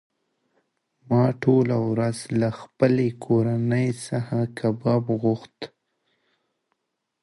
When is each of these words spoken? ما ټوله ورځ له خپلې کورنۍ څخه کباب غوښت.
ما 1.09 1.23
ټوله 1.43 1.77
ورځ 1.91 2.17
له 2.41 2.49
خپلې 2.59 3.07
کورنۍ 3.25 3.87
څخه 4.07 4.37
کباب 4.59 5.03
غوښت. 5.21 5.57